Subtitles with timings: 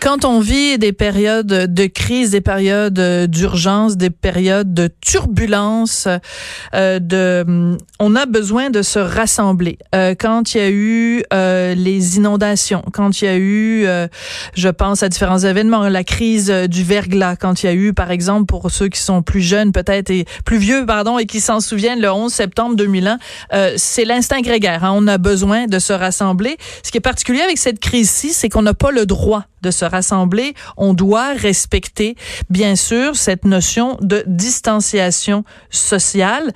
[0.00, 6.08] Quand on vit des périodes de crise, des périodes d'urgence, des périodes de turbulence,
[6.74, 9.78] euh, de, on a besoin de se rassembler.
[9.94, 14.08] Euh, quand il y a eu euh, les inondations, quand il y a eu, euh,
[14.54, 18.10] je pense à différents événements, la crise du verglas, quand il y a eu, par
[18.10, 21.60] exemple, pour ceux qui sont plus jeunes peut-être et plus vieux, pardon, et qui s'en
[21.60, 23.18] souviennent, le 11 septembre 2001,
[23.52, 24.84] euh, c'est l'instinct grégaire.
[24.84, 24.92] Hein.
[24.94, 26.56] On a besoin de se rassembler.
[26.82, 29.84] Ce qui est particulier avec cette crise-ci, c'est qu'on n'a pas le droit de se
[29.84, 32.16] rassembler, on doit respecter,
[32.50, 36.52] bien sûr, cette notion de distanciation sociale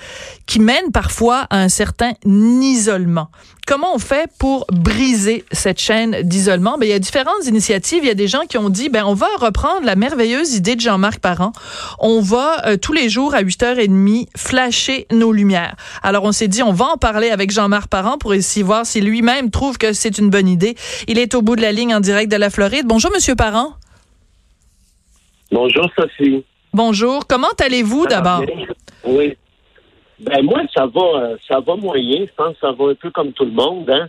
[0.46, 3.30] qui mène parfois à un certain isolement.
[3.68, 6.78] Comment on fait pour briser cette chaîne d'isolement?
[6.78, 8.02] Ben, il y a différentes initiatives.
[8.02, 10.74] Il y a des gens qui ont dit, ben, on va reprendre la merveilleuse idée
[10.74, 11.52] de Jean-Marc Parent.
[11.98, 15.76] On va euh, tous les jours à 8h30 flasher nos lumières.
[16.02, 19.02] Alors, on s'est dit, on va en parler avec Jean-Marc Parent pour essayer voir si
[19.02, 20.74] lui-même trouve que c'est une bonne idée.
[21.06, 22.86] Il est au bout de la ligne en direct de la Floride.
[22.86, 23.74] Bonjour, Monsieur Parent.
[25.52, 26.42] Bonjour, Sophie.
[26.72, 27.26] Bonjour.
[27.26, 28.46] Comment allez-vous d'abord?
[29.04, 29.36] Oui.
[30.20, 32.26] Ben moi, ça va, euh, ça va moyen.
[32.26, 33.88] Je pense que ça va un peu comme tout le monde.
[33.90, 34.08] Hein?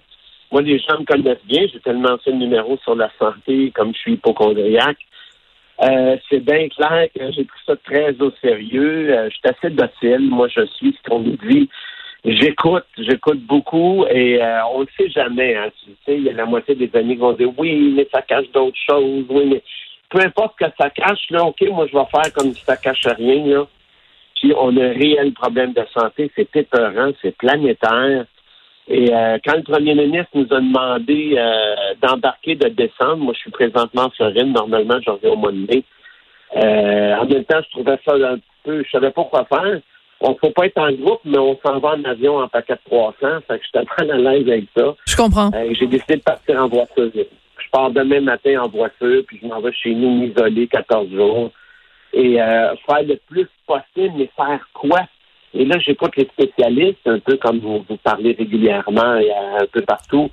[0.52, 1.68] Moi, les gens me connaissent bien.
[1.72, 4.98] J'ai tellement fait le numéro sur la santé, comme je suis hypochondriaque.
[5.82, 9.12] Euh, c'est bien clair que j'ai pris ça très au sérieux.
[9.12, 10.30] Euh, je suis assez docile.
[10.30, 11.70] Moi, je suis ce qu'on me dit.
[12.26, 15.56] J'écoute, j'écoute beaucoup et euh, on ne sait jamais.
[15.56, 18.08] Hein, tu sais, il y a la moitié des amis qui vont dire oui, mais
[18.12, 19.26] ça cache d'autres choses.
[19.30, 19.64] Oui, mais
[20.10, 23.06] peu importe que ça cache, là, OK, moi, je vais faire comme si ça cache
[23.06, 23.46] rien.
[23.46, 23.68] Là.
[24.40, 26.32] Puis on a un réel problème de santé.
[26.36, 28.26] C'est épeurant, c'est planétaire.
[28.88, 33.40] Et euh, quand le premier ministre nous a demandé euh, d'embarquer de décembre, moi je
[33.42, 35.84] suis présentement en Floride, normalement je reviens au mois de mai.
[36.56, 39.80] Euh, en même temps, je trouvais ça un peu, je savais pas quoi faire.
[40.22, 42.74] On ne faut pas être en groupe, mais on s'en va en avion en paquet
[42.74, 43.16] de 300.
[43.48, 44.96] Fait que j'étais pas à l'aise avec ça.
[45.06, 45.52] Je comprends.
[45.72, 47.12] j'ai décidé de partir en voiture.
[47.14, 51.52] Je pars demain matin en voiture, puis je m'en vais chez nous m'isoler 14 jours
[52.14, 55.02] et euh, faire le plus possible, mais faire quoi?
[55.54, 59.82] Et là, j'écoute les spécialistes, un peu comme vous, vous parlez régulièrement et un peu
[59.82, 60.30] partout.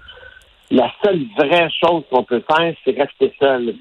[0.71, 3.77] La seule vraie chose qu'on peut faire, c'est rester seul.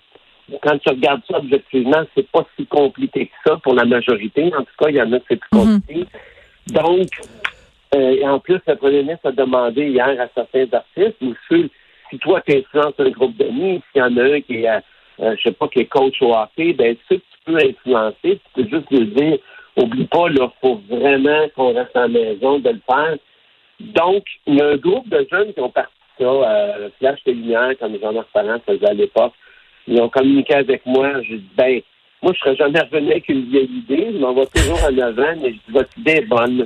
[0.62, 4.46] Quand tu regardes ça objectivement, c'est pas si compliqué que ça pour la majorité.
[4.56, 5.82] En tout cas, il y en a qui c'est plus mhm.
[5.82, 6.06] compliqué.
[6.68, 7.10] Donc,
[7.96, 11.70] euh, et en plus, le premier ministre a demandé hier à certains artistes, ou si
[12.20, 14.80] toi, tu influences un groupe d'amis, s'il y en a un qui est, euh,
[15.22, 18.70] euh, je sais pas, qui est coach au hockey, ben, ceux peux influencer, tu peux
[18.70, 19.38] juste lui dire,
[19.78, 23.18] oublie pas, il faut vraiment qu'on reste à la maison de le faire.
[23.80, 27.34] Donc, il y a un groupe de jeunes qui ont parti ça, euh, Flash de
[27.34, 29.34] Lumière, comme Jean-Marc Parent faisait à l'époque.
[29.88, 31.22] Ils ont communiqué avec moi.
[31.24, 31.82] J'ai dit, ben,
[32.24, 34.12] moi, je serais jamais revenu avec une vieille idée.
[34.14, 36.66] Je m'en vais toujours à 9 ans, mais je dis, votre idée est bonne.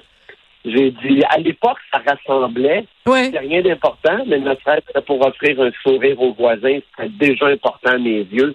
[0.66, 2.86] J'ai dit, à l'époque, ça rassemblait.
[3.08, 3.32] Oui.
[3.32, 7.92] C'est rien d'important, mais notre frère, pour offrir un sourire aux voisins, c'était déjà important
[7.92, 8.54] à mes yeux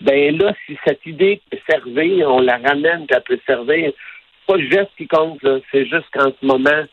[0.00, 3.92] ben là, si cette idée peut servir, on la ramène, qu'elle peut servir.
[4.46, 5.40] Pas le geste qui compte,
[5.72, 6.84] c'est juste qu'en ce moment,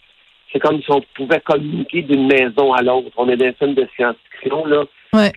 [0.51, 3.11] c'est comme si on pouvait communiquer d'une maison à l'autre.
[3.17, 4.85] On est dans un film de science-fiction, là.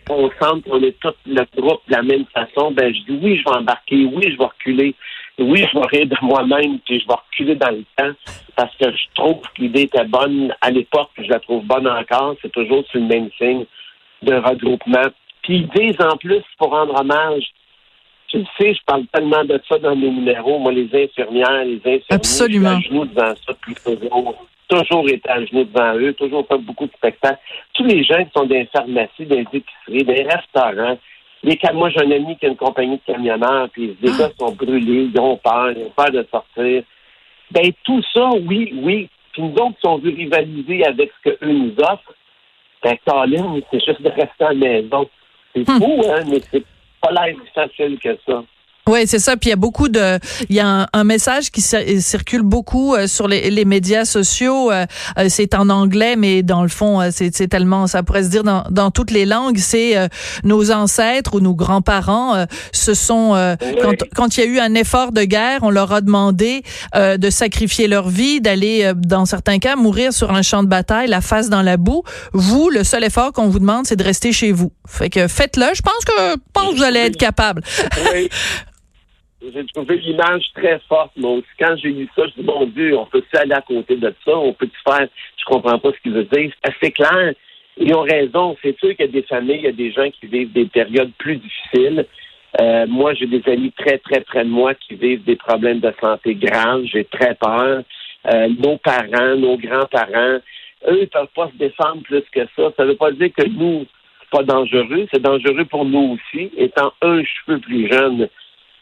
[0.09, 2.71] On sent qu'on est tout le groupe de la même façon.
[2.71, 4.95] Ben, je dis oui, je vais embarquer, oui, je vais reculer,
[5.39, 8.13] oui, je vais rire de moi-même, puis je vais reculer dans le temps,
[8.57, 12.37] parce que je trouve que l'idée était bonne à l'époque, je la trouve bonne encore.
[12.41, 13.67] C'est toujours sur le même signe
[14.23, 15.09] de regroupement.
[15.47, 17.45] Puis ils disent en plus, pour rendre hommage
[18.29, 20.59] tu le sais, je parle tellement de ça dans mes numéros.
[20.59, 22.77] Moi, les infirmières, les infirmiers, Absolument.
[22.77, 24.47] à genoux devant ça depuis toujours.
[24.69, 27.39] Toujours été à genoux devant eux, toujours fait beaucoup de spectacles.
[27.73, 30.99] Tous les gens qui sont dans les pharmacies, dans les épiceries, dans les restaurants,
[31.45, 34.51] les, moi, j'ai un ami qui a une compagnie de camionneurs, puis les gars sont
[34.51, 36.83] brûlés, ils ont peur, ils ont peur de sortir.
[37.53, 39.09] Ben, tout ça, oui, oui.
[39.33, 42.15] Puis nous autres, si on veut rivaliser avec ce qu'eux nous offrent,
[42.83, 45.09] ben, Colin, c'est juste de rester à la maison.
[45.57, 45.79] C'est hmm.
[45.79, 46.65] fou, hein, mais c'est
[47.01, 48.45] pas l'air facile que ça.
[48.89, 49.37] Oui, c'est ça.
[49.37, 53.09] Puis il y a beaucoup de, il y a un, message qui circule beaucoup euh,
[53.09, 54.71] sur les, les, médias sociaux.
[54.71, 54.87] Euh,
[55.19, 58.63] euh, c'est en anglais, mais dans le fond, c'est tellement, ça pourrait se dire dans,
[58.71, 59.59] dans toutes les langues.
[59.59, 59.97] C'est
[60.45, 62.47] nos ancêtres ou nos grands-parents.
[62.71, 66.01] ce sont quand, quand il y a eu un effort de guerre, on leur a
[66.01, 66.63] demandé
[66.95, 71.21] de sacrifier leur vie, d'aller, dans certains cas, mourir sur un champ de bataille, la
[71.21, 72.05] face dans la boue.
[72.33, 74.71] Vous, le seul effort qu'on vous demande, c'est de rester chez vous.
[74.87, 75.67] Fait que faites-le.
[75.75, 77.63] Je pense que, je pense que vous allez être capable.
[78.13, 78.29] Oui.
[79.43, 81.47] j'ai trouvé l'image très forte, moi aussi.
[81.59, 84.37] Quand j'ai lu ça, je dis, mon Dieu, on peut-tu aller à côté de ça?
[84.37, 86.51] On peut-tu faire, je comprends pas ce qu'il veut dire.
[86.63, 87.35] C'est assez clair.
[87.77, 88.57] Ils ont raison.
[88.63, 90.67] C'est sûr qu'il y a des familles, il y a des gens qui vivent des
[90.67, 92.07] périodes plus difficiles.
[92.61, 95.93] Euh, moi, j'ai des amis très, très près de moi qui vivent des problèmes de
[96.01, 96.85] santé graves.
[96.85, 97.83] J'ai très peur.
[98.33, 100.39] Euh, nos parents, nos grands-parents,
[100.89, 102.73] eux, ils peuvent pas se défendre plus que ça.
[102.77, 103.85] Ça veut pas dire que nous,
[104.31, 105.07] pas dangereux.
[105.13, 106.51] C'est dangereux pour nous aussi.
[106.57, 108.29] Étant un cheveu plus jeune,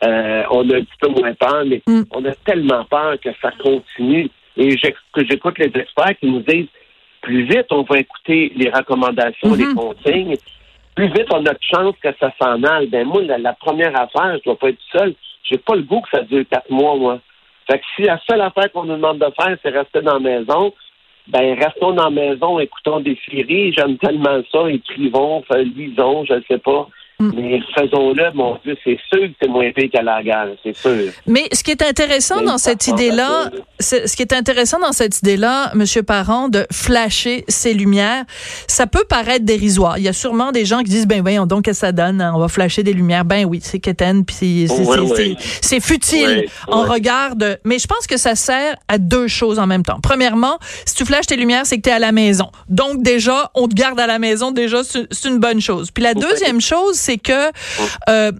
[0.07, 2.03] euh, on a un petit peu moins peur, mais mm.
[2.11, 4.31] on a tellement peur que ça continue.
[4.57, 6.69] Et que j'écoute les experts qui nous disent
[7.23, 9.75] plus vite on va écouter les recommandations, les mm-hmm.
[9.75, 10.37] consignes,
[10.95, 12.87] plus vite on a de chance que ça s'en aille.
[12.89, 15.15] Ben moi, la, première affaire, je dois pas être seul.
[15.43, 17.21] J'ai pas le goût que ça dure quatre mois, moi.
[17.69, 20.21] Fait que si la seule affaire qu'on nous demande de faire, c'est rester dans la
[20.21, 20.73] maison,
[21.27, 23.73] ben restons dans la maison, écoutons des séries.
[23.73, 26.89] J'aime tellement ça, écrivons, lisons, je ne sais pas.
[27.25, 27.33] Mm.
[27.37, 31.13] Mais faisons-le, mon Dieu, c'est sûr que c'est moins pire qu'à la guerre, c'est sûr.
[31.27, 33.51] Mais ce qui est intéressant dans cette idée-là,
[33.81, 38.25] ce qui est intéressant dans cette idée-là, Monsieur Parent, de flasher ces lumières,
[38.67, 39.99] ça peut paraître dérisoire.
[39.99, 42.21] Il y a sûrement des gens qui disent, ben voyons donc, qu'est-ce que ça donne,
[42.21, 42.33] hein?
[42.35, 43.25] on va flasher des lumières.
[43.25, 44.69] Ben oui, c'est quétaine, puis
[45.61, 46.47] c'est futile.
[46.69, 49.99] On regarde, mais je pense que ça sert à deux choses en même temps.
[50.03, 52.51] Premièrement, si tu flashes tes lumières, c'est que tu es à la maison.
[52.69, 55.91] Donc déjà, on te garde à la maison, déjà, c'est une bonne chose.
[55.91, 57.51] Puis la deuxième chose, c'est que
[58.09, 58.33] euh,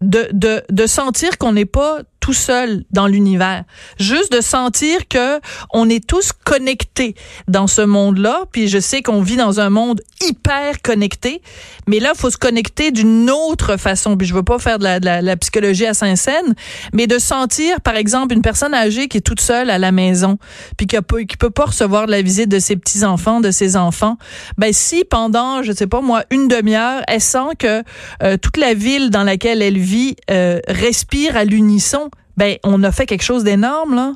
[0.00, 0.28] de,
[0.68, 3.64] de sentir qu'on n'est pas tout seul dans l'univers.
[3.98, 5.40] Juste de sentir que
[5.72, 7.14] on est tous connectés
[7.48, 8.44] dans ce monde-là.
[8.52, 11.40] Puis je sais qu'on vit dans un monde hyper connecté,
[11.86, 14.16] mais là, faut se connecter d'une autre façon.
[14.16, 16.54] Puis je veux pas faire de la, de la, psychologie à Saint-Saëns,
[16.92, 20.38] mais de sentir, par exemple, une personne âgée qui est toute seule à la maison,
[20.76, 23.50] puis qui, peut, qui peut pas recevoir de la visite de ses petits enfants, de
[23.50, 24.18] ses enfants.
[24.58, 27.82] Ben si pendant, je sais pas moi, une demi-heure, elle sent que
[28.22, 32.10] euh, toute la ville dans laquelle elle vit euh, respire à l'unisson
[32.40, 34.12] ben on a fait quelque chose d'énorme, là.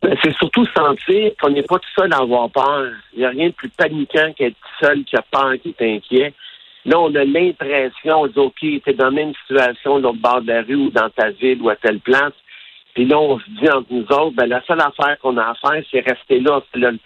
[0.00, 2.92] Ben, c'est surtout sentir qu'on n'est pas tout seul à avoir peur.
[3.12, 6.32] Il n'y a rien de plus paniquant qu'être seul, qui a peur, qui est inquiet.
[6.84, 10.42] Là, on a l'impression, on dit, OK, tu es dans la même situation au bord
[10.42, 12.32] de la rue ou dans ta ville ou à telle place.
[12.94, 15.54] Puis là, on se dit entre nous autres, ben, la seule affaire qu'on a à
[15.54, 16.60] faire, c'est rester là.
[16.72, 16.98] C'est le,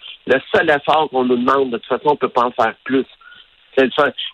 [0.53, 1.71] seul effort qu'on nous demande.
[1.71, 3.07] De toute façon, on ne peut pas en faire plus.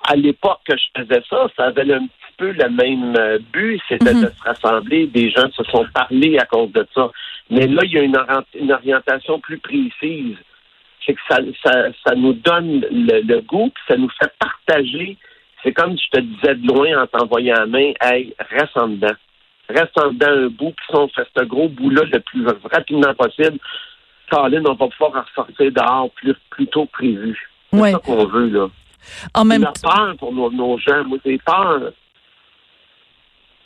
[0.10, 2.07] À l'époque que je faisais ça, ça avait un
[2.39, 4.24] peu le même euh, but, c'était mhm.
[4.24, 5.07] de se rassembler.
[5.07, 7.12] Des gens se sont parlé à cause de ça.
[7.50, 10.38] Mais là, il y a une, orientation plus précise.
[11.06, 11.39] C'est que ça,
[12.06, 15.18] ça, nous donne le, goût, puis ça nous fait partager.
[15.63, 18.88] C'est comme si je te disais de loin en t'envoyant la main, hey, reste en
[18.88, 19.15] dedans.
[19.69, 23.13] Reste en dedans un bout, puis si on fait ce gros bout-là le plus rapidement
[23.15, 23.57] possible,
[24.30, 27.50] Caroline, on va pouvoir ressortir dehors plus, plus tôt que prévu.
[27.74, 28.68] C'est ça qu'on veut, là.
[29.33, 31.03] En même peur pour nos, nos gens.
[31.06, 31.91] Moi, c'est peur.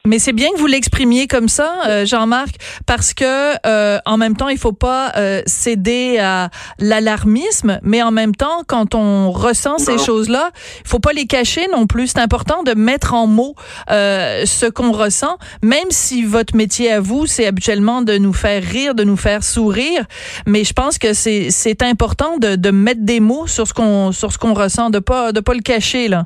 [0.05, 2.55] Mais c'est bien que vous l'exprimiez comme ça, euh, Jean-Marc,
[2.85, 8.11] parce que euh, en même temps, il faut pas euh, céder à l'alarmisme, mais en
[8.11, 10.51] même temps, quand on ressent ces choses-là,
[10.83, 12.07] il faut pas les cacher non plus.
[12.07, 13.55] C'est important de mettre en mots
[13.87, 18.95] ce qu'on ressent, même si votre métier à vous, c'est habituellement de nous faire rire,
[18.95, 20.03] de nous faire sourire.
[20.45, 24.11] Mais je pense que c'est c'est important de, de mettre des mots sur ce qu'on
[24.11, 26.25] sur ce qu'on ressent, de pas de pas le cacher là.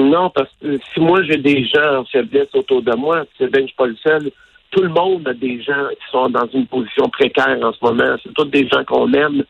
[0.00, 3.62] Non, parce que si moi j'ai des gens en faiblesse autour de moi, c'est bien
[3.62, 4.30] que je suis pas le seul.
[4.70, 8.16] Tout le monde a des gens qui sont dans une position précaire en ce moment.
[8.22, 9.44] C'est tous des gens qu'on aime.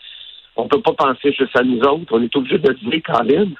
[0.56, 2.12] On peut pas penser juste à nous autres.
[2.12, 3.54] On est obligé de dire quand même.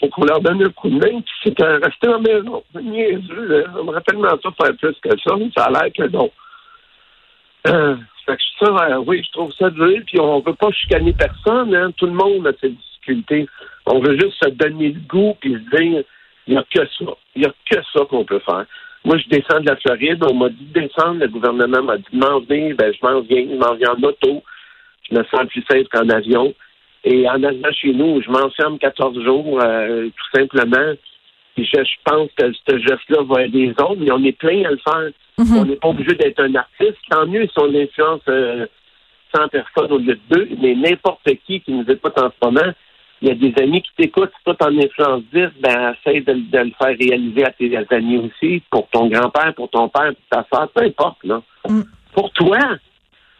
[0.00, 2.62] Faut qu'on leur donne un coup de main, puis c'est un rester en maison.
[2.74, 5.34] Niaiseux, On me tellement ça faire plus que ça.
[5.56, 6.30] Ça a l'air que non.
[7.68, 7.96] Euh,
[8.26, 11.90] fait que euh, oui, je trouve ça dur, puis on veut pas chicaner personne, hein.
[11.96, 13.46] Tout le monde a ses difficultés.
[13.86, 16.04] On veut juste se donner le goût et se dire,
[16.46, 17.12] il n'y a que ça.
[17.34, 18.66] Il n'y a que ça qu'on peut faire.
[19.04, 20.24] Moi, je descends de la Floride.
[20.30, 21.20] On m'a dit de descendre.
[21.20, 22.74] Le gouvernement m'a dit de m'en venir.
[22.76, 23.46] Ben, je m'en viens.
[23.50, 24.42] Je m'en viens en auto.
[25.10, 26.54] Je me sens plus safe qu'en avion.
[27.04, 30.94] Et en arrivant chez nous, je m'enferme 14 jours, euh, tout simplement.
[31.54, 34.70] Puis je, pense que ce geste-là va aider les autres, mais on est plein à
[34.70, 35.10] le faire.
[35.38, 35.58] Mm-hmm.
[35.58, 36.96] On n'est pas obligé d'être un artiste.
[37.10, 38.66] Tant mieux si on influence 100 euh,
[39.52, 42.72] personnes au lieu de deux, mais n'importe qui qui nous écoute en ce moment,
[43.24, 46.32] il y a des amis qui t'écoutent, si toi en influence 10, ben essaye de,
[46.32, 50.46] le faire réaliser à tes amis aussi, pour ton grand-père, pour ton père, pour ta
[50.52, 51.42] soeur, peu importe, là.
[51.66, 51.82] Mm.
[52.12, 52.58] Pour toi,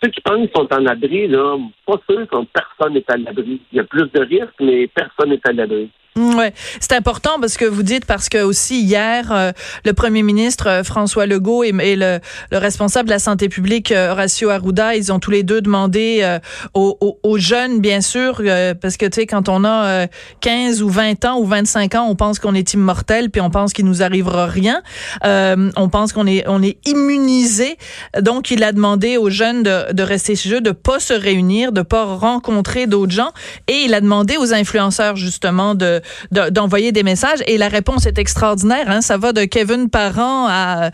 [0.02, 3.60] ceux qui pensent qu'ils sont en abri, là, pas sûr que personne n'est à l'abri.
[3.72, 5.90] Il y a plus de risques, mais personne n'est à l'abri.
[6.16, 9.50] Ouais, c'est important parce que vous dites parce que aussi hier euh,
[9.84, 12.20] le premier ministre euh, François Legault et, le,
[12.52, 16.38] le, responsable de la santé publique euh, Horacio Arruda, ils ont tous les deux demandé
[16.72, 18.40] aux, aux, jeunes bien sûr
[18.80, 20.06] parce que tu sais quand on a
[20.40, 23.72] 15 ou 20 ans ou 25 ans, on pense qu'on est immortel puis on pense
[23.72, 24.82] qu'il nous arrivera rien.
[25.24, 27.76] on pense qu'on est on est immunisé.
[28.20, 31.72] Donc il a demandé aux jeunes de, de rester chez eux, de pas se réunir,
[31.72, 33.32] de pas rencontrer d'autres gens
[33.66, 38.18] et il a demandé aux influenceurs justement de d'envoyer des messages et la réponse est
[38.18, 38.88] extraordinaire.
[38.88, 39.00] Hein?
[39.00, 40.90] Ça va de Kevin Parent à,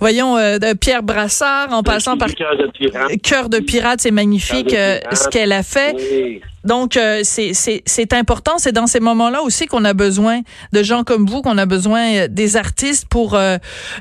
[0.00, 3.22] voyons, de Pierre Brassard en passant par Cœur de pirate.
[3.22, 6.40] Cœur de pirate, c'est magnifique ce qu'elle a fait.
[6.64, 8.58] Donc, c'est important.
[8.58, 10.40] C'est dans ces moments-là aussi qu'on a besoin
[10.72, 13.38] de gens comme vous, qu'on a besoin des artistes pour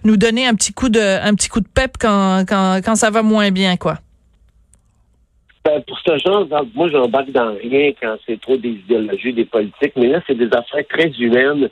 [0.03, 3.09] nous donner un petit coup de, un petit coup de pep quand, quand, quand ça
[3.09, 3.99] va moins bien, quoi.
[5.65, 9.93] Ben, pour ce genre, moi, j'embarque dans rien quand c'est trop des idéologies, des politiques,
[9.95, 11.69] mais là, c'est des affaires très humaines.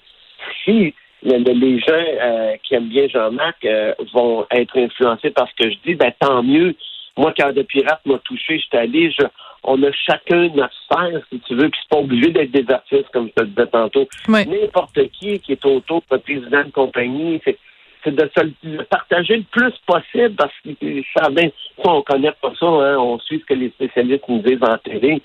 [0.65, 5.69] Si les gens euh, qui aiment bien Jean-Marc euh, vont être influencés par ce que
[5.69, 6.75] je dis, ben tant mieux.
[7.15, 9.23] Moi, quand de pirate m'a touché, je suis allé, je,
[9.63, 13.09] on a chacun notre sphère, si tu veux, puis c'est pas obligé d'être des artistes,
[13.13, 14.07] comme je te disais tantôt.
[14.27, 17.57] N'importe qui qui est autour de président de compagnie, c'est
[18.03, 22.65] c'est de se partager le plus possible parce que ça, ben, on connaît pas ça,
[22.65, 25.21] hein, on suit ce que les spécialistes nous disent en télé.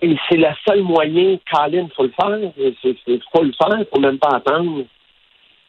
[0.00, 2.38] Et c'est le seul moyen, Colin, faut le faire.
[2.56, 4.84] Il faut le faire, faut même pas attendre.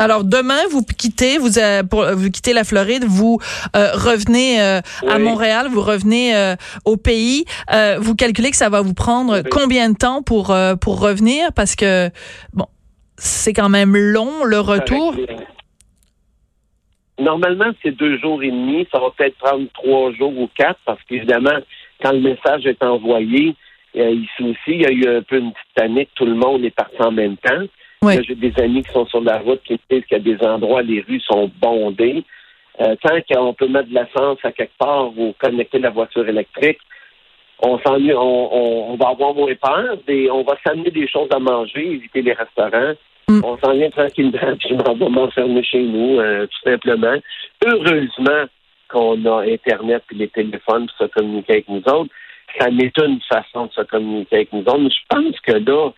[0.01, 3.37] Alors demain, vous quittez, vous, euh, pour, vous quittez la Floride, vous
[3.75, 6.55] euh, revenez euh, à Montréal, vous revenez
[6.85, 7.43] au pays.
[7.99, 11.51] vous calculez que ça va vous prendre combien de temps pour pour revenir?
[11.53, 12.09] Parce que
[12.53, 12.67] bon,
[13.17, 15.15] c'est quand même long le retour.
[17.19, 18.87] Normalement, c'est deux jours et demi.
[18.91, 21.57] Ça va peut-être prendre trois jours ou quatre parce qu'évidemment,
[22.01, 23.55] quand le message est envoyé,
[23.97, 26.09] euh, ici aussi, il y a eu un peu une petite panique.
[26.15, 27.65] Tout le monde est parti en même temps.
[28.01, 30.81] J'ai des amis qui sont sur la route qui disent qu'il y a des endroits,
[30.81, 32.23] les rues sont bondées.
[32.79, 36.79] Euh, tant qu'on peut mettre de l'essence à quelque part ou connecter la voiture électrique,
[37.61, 39.97] on s'ennuie, on, on, va avoir moins peur.
[40.07, 42.93] Des, on va s'amener des choses à manger, éviter les restaurants.
[43.29, 43.41] Mm.
[43.43, 47.15] On s'en vient tranquillement, puis on va m'enfermer chez nous, euh, tout simplement.
[47.63, 48.45] Heureusement
[48.89, 52.09] qu'on a Internet et les téléphones pour se communiquer avec nous autres.
[52.59, 54.79] Ça n'est une façon de se communiquer avec nous autres.
[54.79, 55.91] Mais je pense que là,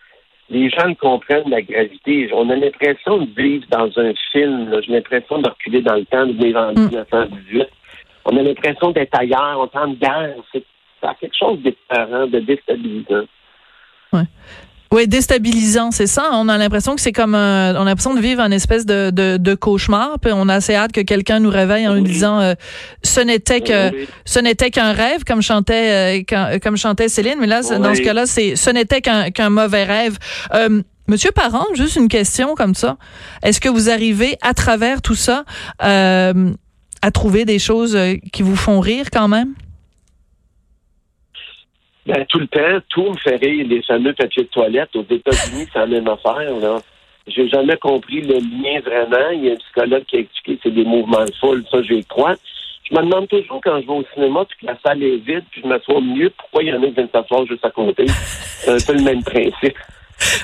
[0.50, 2.28] les gens comprennent la gravité.
[2.34, 4.70] On a l'impression de vivre dans un film.
[4.84, 7.68] J'ai l'impression de reculer dans le temps de vivre en 1918.
[8.26, 10.34] On a l'impression d'être ailleurs, on est en guerre.
[10.52, 10.64] C'est
[11.18, 13.24] quelque chose d'effarant, de déstabilisant.
[14.12, 14.22] Ouais.
[14.92, 16.28] Oui, déstabilisant, c'est ça.
[16.34, 19.08] On a l'impression que c'est comme un, on a l'impression de vivre une espèce de,
[19.08, 20.18] de, de, cauchemar.
[20.20, 22.52] Puis on a assez hâte que quelqu'un nous réveille en nous disant euh,
[23.02, 23.90] ce n'était que
[24.26, 27.36] ce n'était qu'un rêve, comme chantait euh, comme chantait Céline.
[27.40, 30.18] Mais là, dans ce cas-là, c'est ce n'était qu'un qu'un mauvais rêve.
[30.52, 32.98] Euh, Monsieur Parent, juste une question comme ça.
[33.42, 35.44] Est-ce que vous arrivez à travers tout ça
[35.78, 37.98] à trouver des choses
[38.30, 39.54] qui vous font rire quand même?
[42.06, 43.66] Ben, tout le temps, tout me fait rire.
[43.68, 46.58] Les fameux papiers de toilette aux États-Unis, c'est la même affaire.
[46.60, 46.78] Là.
[47.26, 49.30] J'ai jamais compris le lien vraiment.
[49.32, 51.64] Il y a un psychologue qui a expliqué que c'est des mouvements de foule.
[51.70, 52.34] Ça, je crois.
[52.90, 55.44] Je me demande toujours quand je vais au cinéma puis que la salle est vide
[55.50, 57.70] puis je m'assois au milieu, pourquoi il y en a qui viennent s'asseoir juste à
[57.70, 58.06] côté?
[58.08, 59.78] C'est un peu le même principe.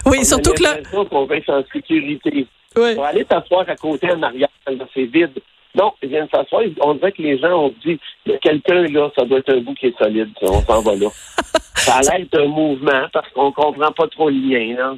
[0.07, 0.77] Oui, surtout que là.
[1.11, 2.47] qu'on va être en sécurité.
[2.77, 2.95] Oui.
[2.95, 4.49] Pour aller t'asseoir à côté en arrière,
[4.95, 5.33] c'est vide.
[5.75, 6.63] Non, ils viennent s'asseoir.
[6.81, 9.53] On dirait que les gens ont dit il y a quelqu'un là, ça doit être
[9.53, 11.09] un bout qui est solide, on s'en va là.
[11.89, 14.77] Ça a l'air d'un mouvement parce qu'on comprend pas trop le lien.
[14.77, 14.95] Là.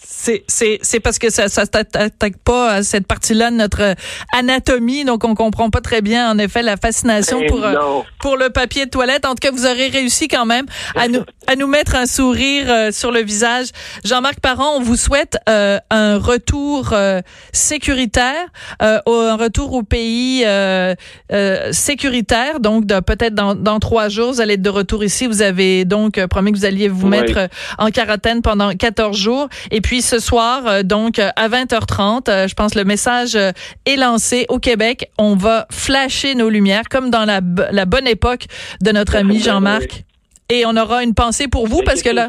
[0.00, 3.94] C'est, c'est, c'est parce que ça ça s'attaque pas à cette partie-là de notre
[4.32, 7.74] anatomie, donc on comprend pas très bien en effet la fascination pour euh,
[8.20, 9.24] pour le papier de toilette.
[9.24, 12.66] En tout cas, vous aurez réussi quand même à nous à nous mettre un sourire
[12.68, 13.68] euh, sur le visage.
[14.04, 16.94] Jean-Marc Parent, on vous souhaite euh, un retour
[17.52, 18.46] sécuritaire,
[18.80, 20.44] un retour au pays
[21.72, 22.60] sécuritaire.
[22.60, 25.26] Donc peut-être dans, dans trois jours, vous allez être de retour ici.
[25.26, 29.80] Vous avez donc promis que vous alliez vous mettre en quarantaine pendant 14 jours et
[29.80, 33.52] puis puis ce soir, euh, donc à 20h30, euh, je pense le message euh,
[33.86, 35.06] est lancé au Québec.
[35.18, 37.40] On va flasher nos lumières comme dans la,
[37.72, 38.44] la bonne époque
[38.82, 40.04] de notre ami Jean-Marc.
[40.50, 42.28] Et on aura une pensée pour vous parce que là.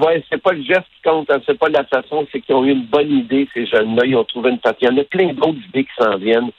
[0.00, 2.64] Oui, c'est pas le geste qui compte, hein, c'est pas la façon, c'est qu'ils ont
[2.64, 4.78] eu une bonne idée, ces jeunes-là, ils ont trouvé une façon.
[4.80, 6.52] Il y en a plein d'autres idées qui s'en viennent.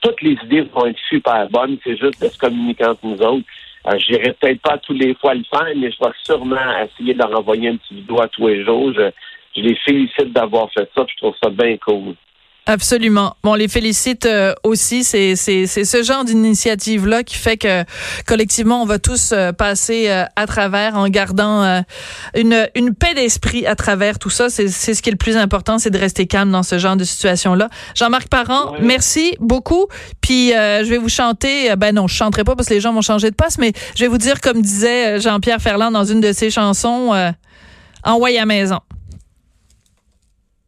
[0.00, 3.46] toutes les idées vont être super bonnes, c'est juste de se communiquer entre nous autres.
[3.88, 7.14] Euh, je n'irai peut-être pas tous les fois le faire, mais je vais sûrement essayer
[7.14, 8.92] de leur envoyer un petit vidéo à tous les jours.
[8.94, 9.10] Je,
[9.56, 11.04] je les félicite d'avoir fait ça.
[11.08, 12.14] Je trouve ça bien cool.
[12.66, 13.34] Absolument.
[13.42, 15.02] Bon, on les félicite euh, aussi.
[15.02, 17.82] C'est c'est c'est ce genre d'initiative là qui fait que
[18.24, 21.82] collectivement on va tous euh, passer euh, à travers en gardant
[22.36, 24.48] une une paix d'esprit à travers tout ça.
[24.48, 26.96] C'est c'est ce qui est le plus important, c'est de rester calme dans ce genre
[26.96, 27.68] de situation là.
[27.96, 29.88] Jean-Marc Parent, merci beaucoup.
[30.20, 31.74] Puis je vais vous chanter.
[31.76, 34.04] ben non, je chanterai pas parce que les gens vont changer de passe, mais je
[34.04, 37.12] vais vous dire comme disait Jean-Pierre Ferland dans une de ses chansons,
[38.04, 38.78] envoyez à maison.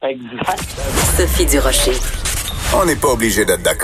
[0.05, 0.61] Exact.
[1.17, 1.93] Sophie Durocher.
[2.75, 3.75] On n'est pas obligé d'être d'accord.